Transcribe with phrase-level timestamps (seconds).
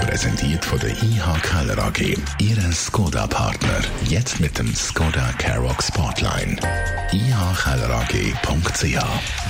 [0.00, 2.16] Präsentiert von der IH Keller AG.
[2.38, 3.80] Ihre Skoda-Partner.
[4.04, 6.56] Jetzt mit dem Skoda Karoq Spotline.
[7.12, 8.98] ihkellerag.ch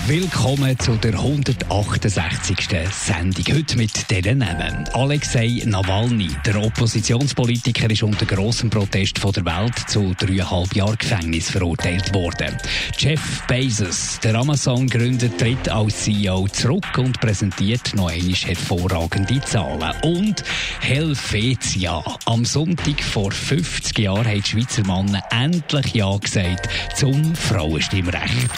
[0.06, 2.68] Willkommen zu der 168.
[2.90, 3.44] Sendung.
[3.54, 4.88] Heute mit diesen Namen.
[4.92, 11.50] Alexei Nawalny, der Oppositionspolitiker, ist unter grossem Protest von der Welt zu dreieinhalb Jahren Gefängnis
[11.50, 12.56] verurteilt worden.
[12.98, 19.94] Jeff Bezos, der Amazon-Gründer, tritt als CEO zurück und präsentiert noch einmal hervorragende Zahlen.
[20.02, 20.39] Und
[20.80, 22.02] Helvetia.
[22.26, 28.50] Am Sonntag vor 50 Jahren haben die Schweizer Männer endlich Ja gesagt zum Frauenstimmrecht.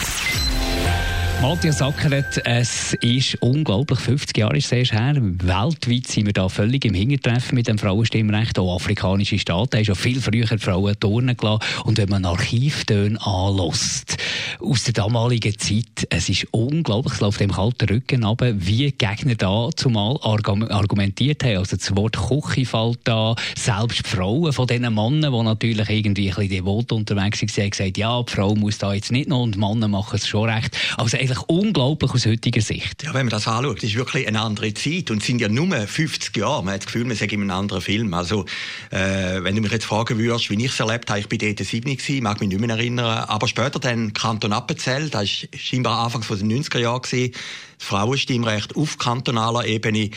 [1.43, 5.15] Matthias Ackeret, es ist unglaublich, 50 Jahre ist es her.
[5.17, 8.57] Weltweit sind wir da völlig im Hintertreffen mit dem Frauenstimmrecht.
[8.57, 11.59] Auch afrikanische Staaten haben schon viel früher Frauen turnen gelassen.
[11.83, 14.15] Und wenn man Archivtöne anlässt,
[14.61, 19.35] aus der damaligen Zeit, es ist unglaublich, es läuft dem kalten Rücken ab, wie Gegner
[19.35, 21.57] da zumal argumentiert haben.
[21.57, 26.29] Also das Wort Küche fällt da, selbst die Frauen von diesen Männern, die natürlich irgendwie
[26.29, 29.43] ein bisschen devot unterwegs waren, haben gesagt, ja, die Frau muss da jetzt nicht noch
[29.43, 30.77] und die Männer machen es schon recht.
[30.95, 33.03] Also eigentlich unglaublich aus heutiger Sicht.
[33.03, 36.35] Ja, wenn man das anschaut, ist wirklich eine andere Zeit und sind ja nur 50
[36.37, 36.63] Jahre.
[36.63, 38.13] Man hat das Gefühl, man sei in einem anderen Film.
[38.13, 38.45] Also,
[38.91, 41.59] äh, wenn du mich jetzt fragen würdest, wie ich es erlebt habe, ich bin dort
[41.59, 45.99] 7 gewesen, mag mich nicht mehr erinnern, aber später dann Kanton Appenzell, das war scheinbar
[46.05, 47.31] Anfang der 90er Jahre, das
[47.79, 50.11] Frauenstimmrecht auf kantonaler Ebene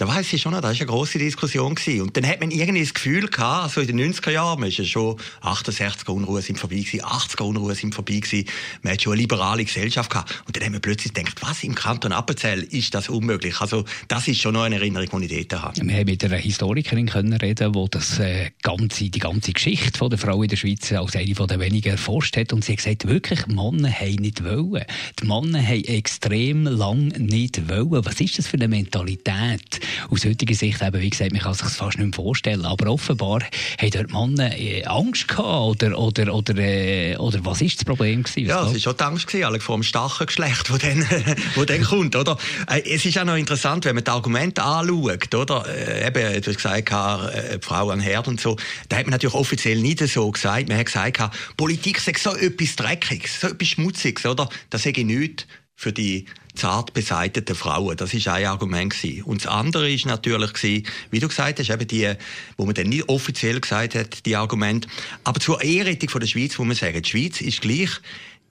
[0.00, 1.74] da weiß ich schon, das war eine grosse Diskussion.
[1.74, 2.00] Gewesen.
[2.00, 4.78] Und dann hat man irgendwie das Gefühl gehabt, also in den 90er Jahren, man ist
[4.78, 8.48] ja schon 68er Unruhe sind vorbei gewesen, 80er Unruhe sind vorbei gewesen,
[8.82, 10.42] man hat schon eine liberale Gesellschaft gehabt.
[10.46, 13.60] Und dann haben wir plötzlich gedacht, was, im Kanton Appenzell ist das unmöglich?
[13.60, 15.86] Also, das ist schon noch eine Erinnerung, die ich dort habe.
[15.86, 20.08] Wir haben mit einer Historikerin können reden, die das äh, ganze, die ganze Geschichte von
[20.08, 22.54] der Frau in der Schweiz als eine von der wenigen erforscht hat.
[22.54, 24.84] Und sie hat gesagt, wirklich, Männer haben nicht wollen.
[25.20, 28.06] Die Männer haben extrem lang nicht wollen.
[28.06, 29.80] Was ist das für eine Mentalität?
[30.10, 32.64] Aus heutiger Sicht eben, wie gesagt, man kann sich das fast nicht mehr vorstellen.
[32.64, 33.40] Aber offenbar
[33.80, 38.22] haben dort Männer äh, Angst gehabt oder, oder, oder, äh, oder was ist das Problem
[38.22, 38.48] gewesen?
[38.48, 41.06] Ja, es war schon die Angst gewesen, vor dem Stachengeschlecht, das dann,
[41.54, 42.36] wo dann kommt, oder?
[42.68, 45.66] Äh, es ist auch noch interessant, wenn man die Argumente anschaut, oder?
[45.66, 48.56] Äh, eben, du hast gesagt, äh, Frau an Herd und so.
[48.88, 50.68] Da hat man natürlich offiziell nicht so gesagt.
[50.68, 51.20] Man hat gesagt,
[51.56, 54.48] Politik sei so etwas Dreckiges, so etwas Schmutziges, oder?
[54.70, 55.46] Das sage ich nicht
[55.76, 57.96] für die zart beseiteten Frauen.
[57.96, 59.22] Das ist ein Argument gewesen.
[59.22, 62.12] Und das andere ist natürlich gewesen, wie du gesagt hast, eben die,
[62.56, 64.88] wo man dann nicht offiziell gesagt hat, die Argumente.
[65.24, 67.90] Aber zur Ehrrettung der Schweiz muss man sagen, die Schweiz ist gleich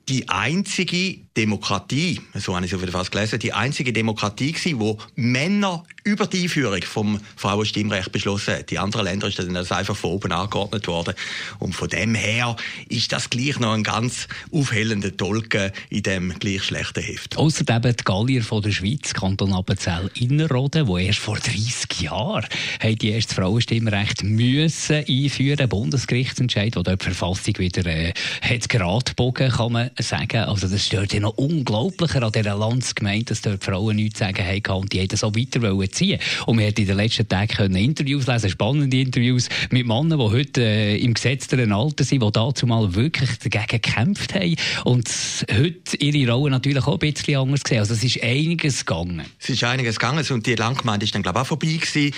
[0.07, 5.85] die einzige Demokratie, so habe ich es fast gelesen, die einzige Demokratie gewesen, wo Männer
[6.03, 8.69] über die Einführung vom Frauenstimmrecht beschlossen hat.
[8.71, 11.13] Die anderen Länder ist dann einfach von oben angeordnet worden.
[11.59, 12.57] Und von dem her
[12.89, 17.37] ist das gleich noch ein ganz aufhellender Tolken in dem gleich schlechten Heft.
[17.37, 22.47] Außerdem die Gallier von der Schweiz, Kanton Appenzell Innerrhoden, wo erst vor 30 Jahren
[22.83, 29.71] die erste Frauenstimmrecht müssen einführen, Bundesgerichtsentscheid, wo die Verfassung wieder äh, hat gerade bogen, kann
[29.71, 30.43] man sagen.
[30.43, 34.81] Also das stört ja noch unglaublicher an dieser Landsgemeinde, dass dort Frauen nichts sagen haben
[34.81, 36.19] und die hätten so weiter wollen ziehen.
[36.45, 40.61] Und wir haben in den letzten Tagen Interviews lesen, spannende Interviews mit Männern, die heute
[40.61, 45.09] äh, im gesetzteren Alter sind, die dazu mal wirklich dagegen gekämpft haben und
[45.51, 47.79] heute ihre Rolle natürlich auch ein bisschen anders sehen.
[47.79, 49.25] Also es ist einiges gegangen.
[49.39, 52.13] Es ist einiges gegangen und die Landgemeinde ist dann glaube ich auch vorbei gewesen.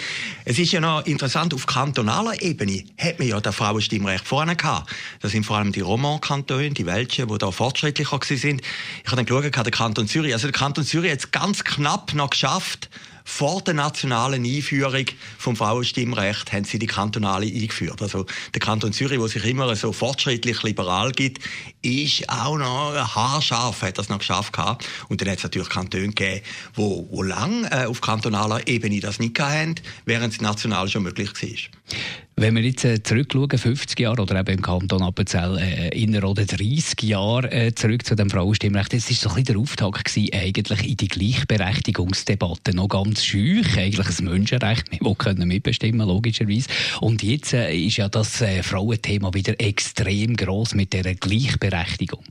[0.45, 4.91] Es ist ja noch interessant, auf kantonaler Ebene hat man ja das Frauenstimmrecht vorne gehabt.
[5.21, 8.61] Das sind vor allem die Roman-Kantone, die Welchen, die da fortschrittlicher sind.
[9.03, 10.33] Ich habe dann geschaut, der Kanton Zürich.
[10.33, 12.89] Also der Kanton Zürich hat es ganz knapp noch geschafft,
[13.23, 15.05] vor der nationalen Einführung
[15.37, 18.01] vom Frauenstimmrecht haben sie die kantonale eingeführt.
[18.01, 21.39] Also der Kanton Zürich, wo sich immer so fortschrittlich liberal gibt,
[21.81, 24.87] ist auch noch haarscharf, hat das noch geschafft gehabt.
[25.09, 26.41] Und dann hat es natürlich Kantone gegeben,
[26.73, 29.75] wo, wo lang äh, auf kantonaler Ebene das nicht hatten,
[30.05, 31.97] während es national schon möglich war.
[32.37, 36.45] Wenn wir jetzt äh, zurückschauen, 50 Jahre oder eben im Kanton Appenzell äh, inner oder
[36.45, 40.33] 30 Jahre äh, zurück zu dem Frauenstimmrecht, das war so ein bisschen der Auftakt gewesen,
[40.33, 44.85] eigentlich in die Gleichberechtigungsdebatte noch ganz schüch, eigentlich ein Menschenrecht.
[44.91, 46.67] Wir können mitbestimmen, logischerweise.
[46.99, 52.23] Und jetzt äh, ist ja das äh, Frauenthema wieder extrem groß mit der Gleichberechtigung.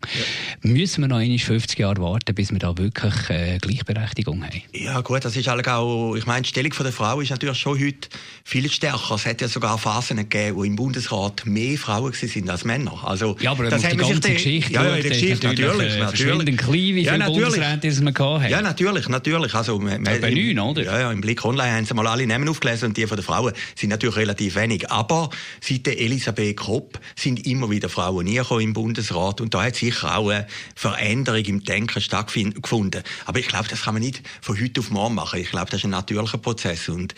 [0.62, 0.71] Ja.
[0.71, 4.62] Müssen wir noch 50 Jahre warten, bis wir da wirklich äh, Gleichberechtigung haben?
[4.73, 8.09] Ja gut, das ist auch, ich meine, die Stellung der Frau ist natürlich schon heute
[8.44, 9.15] viel stärker.
[9.15, 13.00] Es hat ja sogar Phasen gegeben, wo im Bundesrat mehr Frauen sind als Männer.
[13.05, 16.56] Also, ja, aber das haben die ganze Geschichte, ja, ja, der Geschichte natürlich, äh, natürlich.
[16.56, 18.50] klein, wie ja, viele Bundesräte wir hatten.
[18.50, 19.55] Ja, natürlich, natürlich.
[19.55, 20.84] Also, Bei neun, oder?
[20.84, 23.25] Ja, ja, im Blick Online haben sie mal alle Namen aufgelesen und die von den
[23.25, 24.90] Frauen sind natürlich relativ wenig.
[24.90, 25.31] Aber
[25.61, 30.28] seit der Elisabeth Kopp sind immer wieder Frauen im Bundesrat und da hat sicher auch
[30.28, 33.02] eine Veränderung im Denken stattgefunden.
[33.26, 35.40] Aber ich glaube, das kann man nicht von heute auf morgen machen.
[35.40, 37.14] Ich glaube, das ist ein natürlicher Prozess und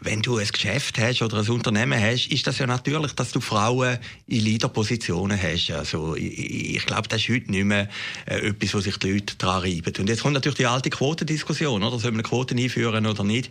[0.00, 3.40] wenn du ein Geschäft hast oder ein Unternehmen hast, ist das ja natürlich, dass du
[3.40, 5.70] Frauen in Leaderpositionen hast.
[5.70, 7.88] Also ich, ich glaube, das ist heute nicht mehr
[8.26, 9.92] äh, etwas, wo sich die Leute daran reiben.
[9.98, 11.98] Und jetzt kommt natürlich die alte Quotendiskussion, oder?
[11.98, 13.50] Soll man Quoten einführen oder nicht?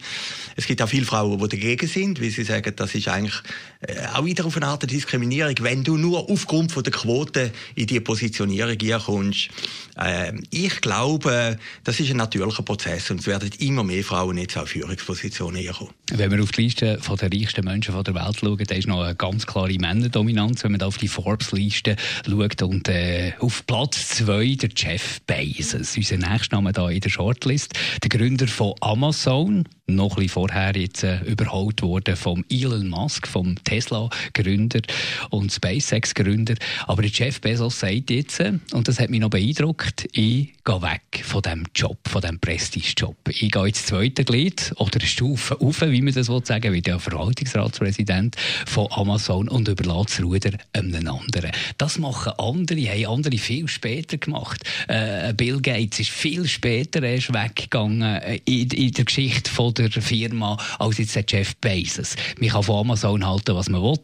[0.56, 3.36] Es gibt auch viele Frauen, die dagegen sind, weil sie sagen, das ist eigentlich
[3.82, 7.88] äh, auch wieder auf eine Art Diskriminierung, wenn du nur aufgrund von der Quote in
[7.88, 9.50] die Positionierung kommst.
[9.98, 14.58] Äh, ich glaube, das ist ein natürlicher Prozess und es werden immer mehr Frauen jetzt
[14.58, 15.92] auf Führungspositionen kommen.
[16.12, 19.16] Wenn wir auf die Liste der reichsten Menschen der Welt schauen, da ist noch eine
[19.16, 21.96] ganz klare Männerdominanz, wenn man auf die Forbes-Liste
[22.28, 22.62] schaut.
[22.62, 27.74] Und äh, auf Platz zwei der Jeff Bezos, unser nächster Name da in der Shortlist,
[28.04, 32.90] der Gründer von Amazon, zone noch ein bisschen vorher jetzt äh, überholt worden vom Elon
[32.90, 34.82] Musk, vom Tesla-Gründer
[35.30, 36.56] und SpaceX-Gründer.
[36.88, 41.24] Aber Jeff Bezos sagt jetzt, äh, und das hat mich noch beeindruckt, ich gehe weg
[41.24, 43.16] von dem Job, von dem Prestige-Job.
[43.30, 47.00] Ich gehe ins zweite Glied oder eine Stufe auf, wie man das sagen will, der
[47.00, 48.36] Verwaltungsratspräsident
[48.66, 51.52] von Amazon und überlässt das Ruder einem anderen.
[51.78, 54.64] Das machen andere, haben andere viel später gemacht.
[54.88, 60.01] Äh, Bill Gates ist viel später erst weggegangen äh, in, in der Geschichte von der
[60.01, 62.16] Firma als jetzt der Jeff Bezos.
[62.39, 64.00] Man kann von Amazon halten, was man will.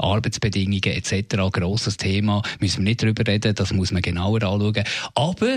[0.00, 1.36] Arbeitsbedingungen etc.
[1.52, 4.84] grosses Thema, müssen wir nicht darüber reden, das muss man genauer anschauen.
[5.14, 5.56] Aber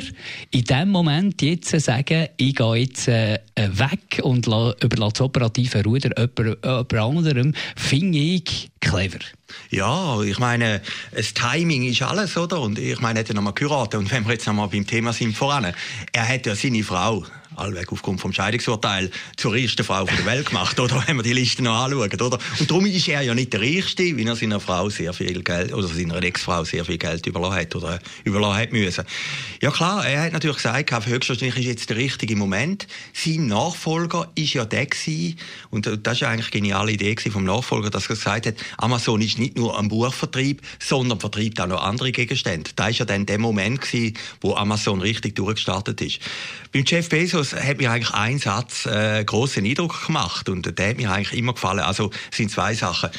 [0.51, 6.09] in dem Moment jetzt sagen, ich gehe jetzt äh, weg und überlasse das operative Ruder
[6.18, 9.19] jemand, jemand anderem, finde ich clever.
[9.70, 12.62] Ja, ich meine, das Timing ist alles, oder?
[12.62, 14.00] Und ich meine, er hat ja nochmal geheiratet.
[14.00, 15.74] Und wenn wir jetzt nochmal beim Thema sind voran,
[16.12, 20.80] er hat ja seine Frau allweg aufgrund vom Scheidungsurteil zur reichsten Frau der Welt gemacht,
[20.80, 21.04] oder?
[21.08, 22.40] Wenn wir die Liste noch anschauen, oder?
[22.60, 25.74] Und darum ist er ja nicht der Reichste, weil er seiner Frau sehr viel Geld,
[25.74, 29.04] oder seiner Ex-Frau sehr viel Geld überlassen hat, oder überlassen hat müssen.
[29.62, 32.88] Ja klar, er hat natürlich gesagt, höchstwahrscheinlich ist jetzt der richtige Moment.
[33.14, 35.38] Sein Nachfolger ist ja der gewesen,
[35.70, 39.22] und das ist ja eigentlich eine geniale Idee vom Nachfolger, dass er gesagt hat, Amazon
[39.22, 42.72] ist nicht nur ein Buchvertrieb, sondern vertreibt auch noch andere Gegenstände.
[42.75, 46.19] Da ist ja dann der Moment gewesen, wo Amazon richtig durchgestartet ist.
[46.72, 50.98] Beim Jeff Bezos hat mir eigentlich ein Satz äh, großen Eindruck gemacht und der hat
[50.98, 51.81] mir eigentlich immer gefallen.
[51.81, 53.10] Also sind zwei Sachen.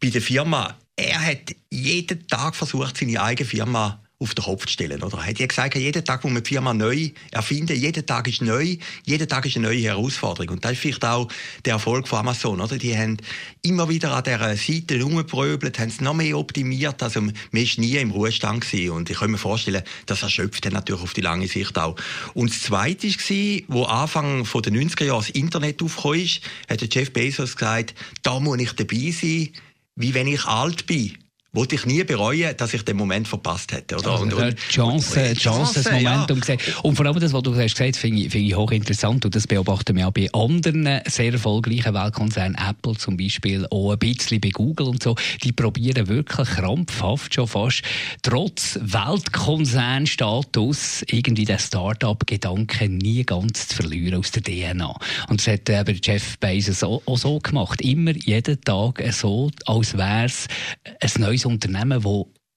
[0.00, 4.74] Bei der Firma, er hat jeden Tag versucht, seine eigene Firma auf den Kopf zu
[4.74, 5.02] stellen.
[5.02, 5.16] Oder?
[5.18, 8.42] Er hat ja gesagt, jeden Tag, wo wir die Firma neu erfinden, jeden Tag ist
[8.42, 10.50] neu, jeden Tag ist eine neue Herausforderung.
[10.50, 11.28] Und das ist vielleicht auch
[11.64, 12.60] der Erfolg von Amazon.
[12.60, 12.76] Oder?
[12.76, 13.16] Die haben
[13.62, 17.02] immer wieder an dieser Seite herumgepröbelt, haben es noch mehr optimiert.
[17.02, 18.90] Also, man war nie im Ruhestand gewesen.
[18.90, 21.96] Und ich kann mir vorstellen, das erschöpft dann natürlich auf die lange Sicht auch.
[22.34, 27.10] Und das Zweite war, wo Anfang der 90er Jahre das Internet aufgekommen ist, hat Jeff
[27.12, 29.48] Bezos gesagt, da muss ich dabei sein,
[29.96, 31.16] wie wenn ich alt bin
[31.52, 33.96] wollte ich nie bereuen, dass ich den Moment verpasst hätte.
[33.96, 34.12] Oder?
[34.12, 36.40] Also, und, und, Chance, und, Chance, das Momentum ja.
[36.40, 36.60] gesehen.
[36.82, 39.24] Und vor allem das, was du hast gesagt finde ich, find ich hochinteressant.
[39.24, 43.98] Und das beobachten wir auch bei anderen sehr erfolgreichen Weltkonzernen, Apple zum Beispiel, auch ein
[43.98, 45.16] bisschen bei Google und so.
[45.42, 47.82] Die probieren wirklich krampfhaft schon fast,
[48.22, 54.94] trotz Weltkonzernstatus, irgendwie den Start-up-Gedanken nie ganz zu verlieren aus der DNA.
[55.28, 57.80] Und das hat aber Jeff Bezos auch, auch so gemacht.
[57.80, 60.46] Immer jeden Tag so, als wäre es
[61.00, 62.02] ein neues neues Unternehmen,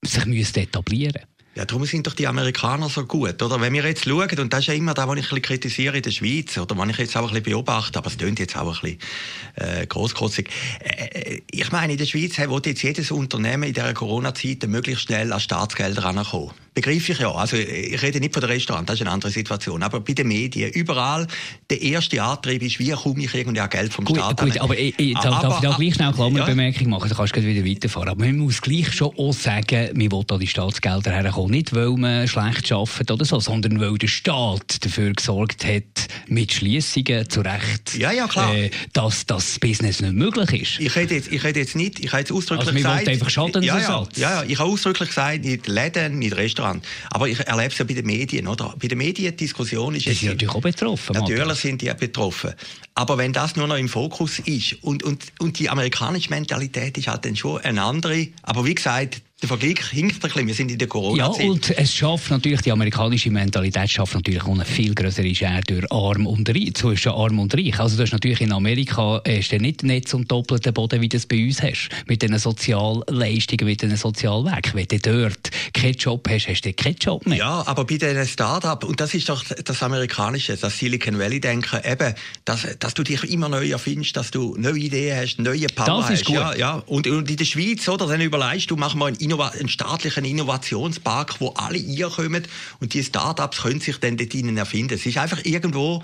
[0.02, 1.28] das sich etablieren müsste.
[1.56, 3.62] Ja, darum sind doch die Amerikaner so gut, oder?
[3.62, 6.02] Wenn wir jetzt schauen, und das ist ja immer das, was ich ein kritisiere in
[6.02, 8.98] der Schweiz, oder was ich jetzt auch ein beobachte, aber es klingt jetzt auch ein
[8.98, 10.50] bisschen äh, grosskotzig.
[10.80, 15.32] Äh, ich meine, in der Schweiz will jetzt jedes Unternehmen in dieser Corona-Zeit möglichst schnell
[15.32, 16.54] an Staatsgelder rankommen.
[16.74, 17.32] Begreife ich ja.
[17.32, 19.84] Also, ich rede nicht von den Restaurants, das ist eine andere Situation.
[19.84, 21.27] Aber bei den Medien, überall,
[21.70, 24.77] der erste Antrieb ist, wie komme ich irgendwie an Geld vom gut, Staat Gut, aber
[24.77, 26.46] ich, ich, darf, darf ich da gleich schnell eine ja.
[26.46, 27.10] Bemerkung machen?
[27.10, 28.10] Du kannst wieder weiterfahren.
[28.10, 31.51] Aber man muss gleich schon auch sagen, man will da die Staatsgelder herkommen.
[31.51, 36.53] Nicht, weil man schlecht arbeitet oder so, sondern weil der Staat dafür gesorgt hat, mit
[36.53, 38.56] Schließungen zu Recht, ja, ja, klar.
[38.56, 40.80] Äh, dass das Business nicht möglich ist.
[40.80, 43.08] Ich rede jetzt, ich rede jetzt nicht, ich habe jetzt ausdrücklich also, gesagt...
[43.08, 44.18] einfach Schadensersatz.
[44.18, 46.86] Ja, ja, ja, ich habe ausdrücklich gesagt, nicht Läden, nicht Restaurants, Restaurant.
[47.10, 48.74] Aber ich erlebe es ja bei den Medien, oder?
[48.79, 51.13] Bei den Mediendiskussionen ist die sind natürlich auch betroffen.
[51.13, 52.53] Natürlich sind die betroffen.
[52.96, 57.08] Aber wenn das nur noch im Fokus ist und, und, und die amerikanische Mentalität ist
[57.08, 58.28] halt dann schon eine andere.
[58.44, 60.48] Aber wie gesagt, der Vergleich hinkt ein bisschen.
[60.48, 61.44] Wir sind in der Corona-Zeit.
[61.44, 65.60] Ja, und es schafft natürlich, die amerikanische Mentalität schafft natürlich auch eine viel größere Schere
[65.68, 67.78] durch Arm und Reich, zwischen Arm und Reich.
[67.78, 71.18] Also du hast natürlich in Amerika hast du nicht Netz und doppelten Boden, wie du
[71.18, 71.90] es bei uns hast.
[72.08, 74.76] Mit den Sozialleistungen, mit den Sozialwerken.
[74.76, 77.40] Wenn du dort keinen Job hast, hast du keinen Job mehr.
[77.40, 82.14] Ja, aber bei den Start-up, und das ist doch das Amerikanische, das Silicon Valley-Denken, eben,
[82.46, 86.10] dass, dass du dich immer neu erfindest, dass du neue Ideen hast, neue Power das
[86.10, 86.25] ist hast.
[86.25, 86.36] Gut.
[86.36, 86.84] Ja, ja.
[86.86, 90.25] Und, und in der Schweiz, oder, dann überlegst du, machen wir einen Innova einen staatlichen
[90.25, 92.44] Innovationspark, wo alle kommen
[92.82, 94.96] und die Start-ups können sich dann dort erfinden.
[94.96, 96.04] Es ist einfach irgendwo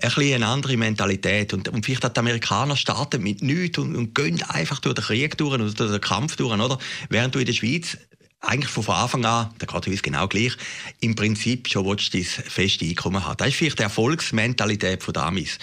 [0.00, 1.54] ein bisschen eine andere Mentalität.
[1.54, 5.38] Und, und vielleicht die Amerikaner starten mit nichts und, und gehen einfach durch den Krieg
[5.38, 6.78] durch oder durch den Kampf durch, oder?
[7.08, 7.96] Während du in der Schweiz
[8.40, 10.56] eigentlich von Anfang an, der geht uns genau gleich,
[11.00, 13.36] im Prinzip schon willst du dein feste Einkommen haben.
[13.36, 15.58] Das ist vielleicht die Erfolgsmentalität von Amis.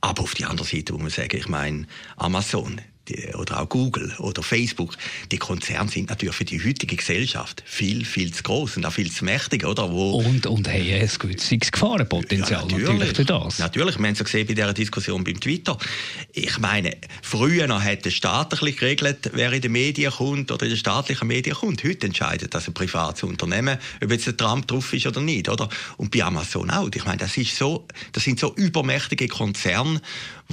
[0.00, 4.12] Aber auf die andere Seite muss man sagen, ich meine, Amazon, die, oder auch Google
[4.18, 4.96] oder Facebook,
[5.30, 9.10] die Konzerne sind natürlich für die heutige Gesellschaft viel, viel zu groß und auch viel
[9.10, 9.90] zu mächtig, oder?
[9.90, 13.58] Wo und, und haben ein günstiges Gefahrenpotenzial ja, natürlich, natürlich für das.
[13.58, 15.76] Natürlich, wir haben es ja gesehen bei dieser Diskussion beim Twitter.
[16.32, 20.50] Ich meine, früher noch hat der Staat ein bisschen geregelt, wer in den Medien kommt
[20.50, 21.84] oder in den staatlichen Medien kommt.
[21.84, 25.68] Heute entscheidet das ein privates Unternehmen, ob jetzt der Trump drauf ist oder nicht, oder?
[25.96, 26.88] Und bei Amazon auch.
[26.94, 30.00] Ich meine, das ist so, das sind so übermächtige Konzerne,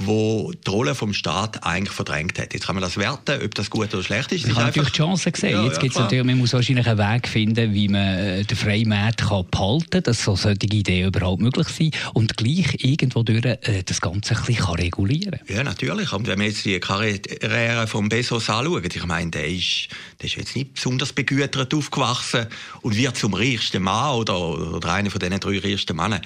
[0.00, 2.54] wo die Rolle vom Staat eigentlich verdrängt hat.
[2.54, 4.46] Jetzt kann man das werten, ob das gut oder schlecht ist.
[4.46, 5.50] Man kann natürlich die Chancen sehen.
[5.50, 8.56] Ja, Jetzt ja, gibt's natürlich, man muss wahrscheinlich einen Weg finden, wie man äh, den
[8.56, 13.24] freien Markt kann behalten kann, dass so solche Ideen überhaupt möglich sind und gleich irgendwo
[13.24, 15.56] durch äh, das Ganze ein bisschen regulieren kann.
[15.56, 16.12] Ja, natürlich.
[16.12, 19.88] Und wenn man jetzt die Karriere von Bezos anschaut, ich meine, der ist,
[20.20, 22.46] der ist jetzt nicht besonders begütert aufgewachsen
[22.82, 26.20] und wird zum reichsten Mann oder, oder einer von diesen drei reichsten Männern.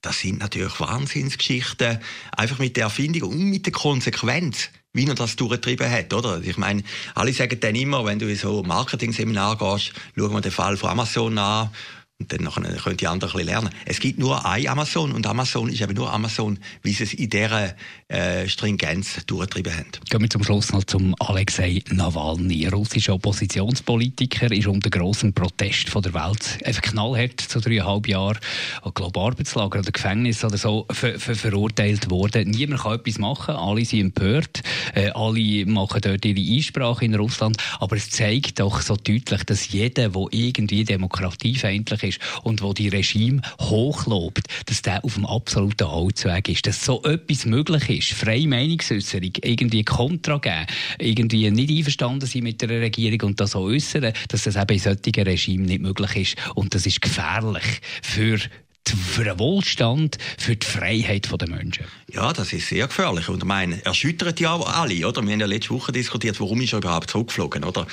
[0.00, 1.98] Das sind natürlich Wahnsinnsgeschichten,
[2.36, 6.40] einfach mit der Erfindung und mit der Konsequenz wie er das durchgetrieben hat, oder?
[6.42, 6.82] Ich meine,
[7.14, 10.90] alle sagen dann immer, wenn du in so Marketing-Seminar gehst, schauen wir den Fall von
[10.90, 11.70] Amazon an
[12.20, 13.70] und dann können die anderen ein bisschen lernen.
[13.84, 17.30] Es gibt nur ein Amazon und Amazon ist eben nur Amazon, wie sie es in
[17.30, 17.74] dieser
[18.08, 19.86] äh, Stringenz durchgetrieben haben.
[20.10, 22.66] Gehen wir zum Schluss noch zum Alexei Nawalny.
[22.66, 28.38] russischer Oppositionspolitiker ist unter grossem Protest von der Welt einfach knallhart zu dreieinhalb Jahren
[28.82, 32.50] an glaube Arbeitslager oder Gefängnis oder so ver ver verurteilt worden.
[32.50, 37.58] Niemand kann etwas machen, alle sind empört, äh, alle machen dort ihre Einsprache in Russland,
[37.78, 42.07] aber es zeigt doch so deutlich, dass jeder, der irgendwie demokratiefeindlich ist
[42.42, 47.46] und wo die Regime hochlobt, dass der auf dem absoluten Holzweg ist, dass so etwas
[47.46, 50.66] möglich ist, freie Meinungsäußerung, irgendwie Kontra geben,
[50.98, 54.78] irgendwie nicht einverstanden sein mit der Regierung und das auch äußern, dass das eben in
[54.78, 56.36] solchen Regime nicht möglich ist.
[56.54, 57.64] Und das ist gefährlich
[58.02, 58.38] für
[58.90, 61.84] für den Wohlstand, für die Freiheit der Menschen.
[62.12, 63.28] Ja, das ist sehr gefährlich.
[63.28, 65.22] Und ich meine, erschüttert ja alle, oder?
[65.22, 67.86] Wir haben ja letzte Woche diskutiert, warum ist er überhaupt zurückgeflogen, oder?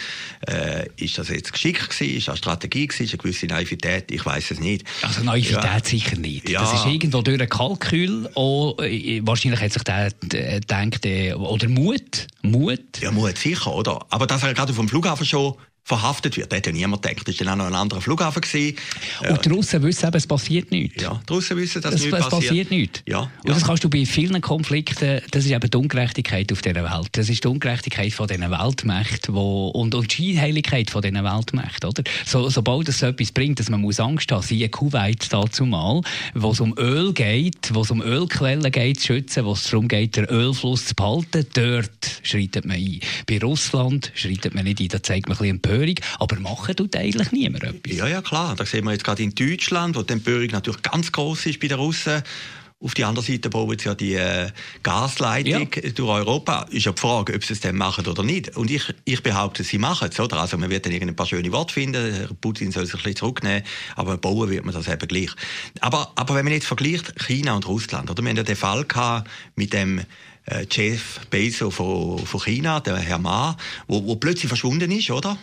[0.47, 2.17] Äh, ist das jetzt geschickt gewesen?
[2.17, 3.03] Ist das Strategie gewesen?
[3.03, 4.11] Ist eine gewisse Naivität?
[4.11, 4.85] Ich weiß es nicht.
[5.01, 5.79] Also Naivität ja.
[5.83, 6.49] sicher nicht.
[6.49, 6.61] Ja.
[6.61, 8.29] Das ist irgendwo durch ein Kalkül.
[8.35, 12.27] Auch, äh, wahrscheinlich hat sich der gedacht, äh, oder Mut.
[12.41, 13.01] Mut.
[13.01, 14.05] Ja, Mut sicher, oder?
[14.09, 16.51] Aber dass er gerade auf dem Flughafen schon verhaftet wird.
[16.51, 17.27] Da hat ja niemand gedacht.
[17.27, 18.41] Das war dann auch noch ein anderer Flughafen.
[18.41, 18.75] Gewesen.
[19.29, 21.01] Und die Russen wissen eben, es passiert nichts.
[21.01, 22.41] Ja, die Russen wissen, dass es, nichts passiert.
[22.41, 23.03] passiert nichts.
[23.05, 26.83] Ja, Und das kannst du bei vielen Konflikten, das ist eben die Ungerechtigkeit auf dieser
[26.83, 27.09] Welt.
[27.11, 31.87] Das ist die Ungerechtigkeit von diesen Weltmächten wo, und, und die Scheinheiligkeit von diesen Weltmächten.
[31.87, 32.03] Oder?
[32.25, 36.01] So, sobald es so etwas bringt, dass man muss Angst haben, siehe Kuwait dazu mal,
[36.33, 39.87] wo es um Öl geht, wo es um Ölquellen geht zu schützen, wo es darum
[39.87, 42.99] geht, den Ölfluss zu behalten, dort schreitet man ein.
[43.27, 44.87] Bei Russland schreitet man nicht ein.
[44.87, 45.74] Da zeigt man ein bisschen Empörung,
[46.19, 47.97] aber machen tut eigentlich niemand etwas.
[47.97, 48.55] Ja, ja, klar.
[48.55, 51.67] Das sehen wir jetzt gerade in Deutschland, wo die Empörung natürlich ganz groß ist bei
[51.67, 52.23] den Russen.
[52.81, 54.49] Auf der anderen Seite bauen sie ja die äh,
[54.83, 55.89] Gasleitung ja.
[55.91, 56.67] durch Europa.
[56.69, 58.55] Ist ja die Frage, ob sie es dann machen oder nicht.
[58.57, 60.19] Und ich, ich behaupte, sie machen es.
[60.19, 60.37] Oder?
[60.37, 62.27] Also man wird dann ein paar schöne Worte finden.
[62.41, 63.63] Putin soll sich ein bisschen zurücknehmen.
[63.95, 65.31] Aber bauen wird man das eben gleich.
[65.79, 68.21] Aber, aber wenn man jetzt vergleicht China und Russland, oder?
[68.21, 70.01] Wir haben ja den Fall gehabt mit dem
[70.45, 75.37] äh, Jeff Bezos von, von China, der Herr Ma, wo, wo plötzlich verschwunden ist, oder?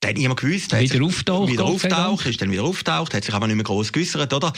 [0.00, 0.78] Dann hat niemand gewusst.
[0.78, 1.50] Wieder auftaucht.
[1.50, 4.52] Wieder auftaucht, ist dann wieder auftaucht, hat sich aber nicht mehr groß geäussert, oder?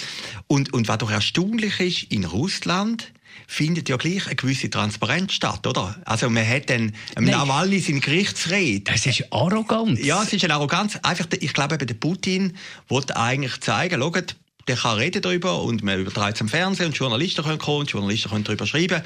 [0.46, 3.12] Und, und was doch erstaunlich ist, in Russland,
[3.46, 5.96] findet ja gleich eine gewisse Transparenz statt, oder?
[6.04, 7.30] Also man hat dann nee.
[7.30, 8.92] Nawalny seine Gerichtsrede.
[8.92, 9.98] Das ist arrogant.
[9.98, 10.98] Ja, es ist eine Arroganz.
[11.02, 12.56] Einfach, ich glaube, der Putin
[12.88, 14.36] wollte eigentlich zeigen, schaut,
[14.68, 18.30] der kann reden darüber und man übertreibt es am Fernsehen und Journalisten können kommen, Journalisten
[18.30, 19.02] können darüber schreiben.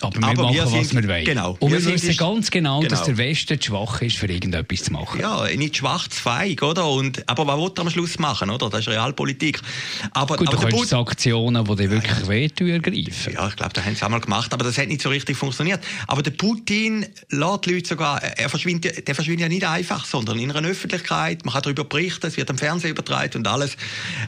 [0.00, 1.24] Aber wir aber machen, wir was wir wollen.
[1.24, 1.56] Genau.
[1.60, 4.82] Und wir, wir wissen ganz genau, genau, dass der Westen zu schwach ist, für irgendetwas
[4.82, 5.20] zu machen.
[5.20, 6.88] Ja, nicht schwach, zu feig, oder?
[6.88, 8.70] Und, aber was will er am Schluss machen, oder?
[8.70, 9.60] Das ist Realpolitik.
[10.12, 13.34] Aber, Gut, aber du könntest Sanktionen, die dir wirklich ja, wehtun, ergreifen.
[13.34, 15.80] Ja, ich glaube, das haben sie einmal gemacht, aber das hat nicht so richtig funktioniert.
[16.08, 20.40] Aber der Putin lässt die Leute sogar, er verschwindet, der verschwindet ja nicht einfach, sondern
[20.40, 23.76] in einer Öffentlichkeit, man kann darüber berichten, es wird am Fernsehen übertragen und alles.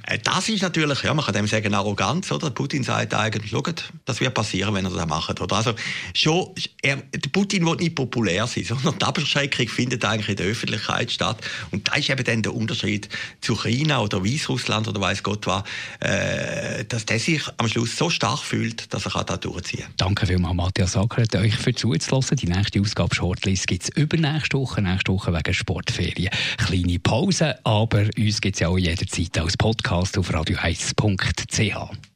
[0.07, 2.51] Äh, das ist natürlich, ja, man kann dem sagen, Arroganz, oder?
[2.51, 5.56] Putin sagt eigentlich, schaut, das wird passieren, wenn er das macht, oder?
[5.57, 5.75] Also,
[6.15, 6.97] schon, er,
[7.33, 11.39] Putin will nicht populär sein, sondern die Abschreckung findet eigentlich in der Öffentlichkeit statt.
[11.71, 13.09] Und da ist eben dann der Unterschied
[13.41, 15.65] zu China oder Weißrussland oder weiß Gott was,
[16.01, 19.93] äh, dass der sich am Schluss so stark fühlt, dass er da durchziehen kann.
[19.97, 22.37] Danke vielmals, Matthias Ackert, euch für zuzulassen.
[22.37, 26.31] Die nächste Ausgabe Shortlist gibt es übernächste Woche, nächste Woche wegen Sportferien.
[26.59, 32.16] Kleine Pause, aber uns gibt es ja auch jederzeit als Podcast auf radio1.ch.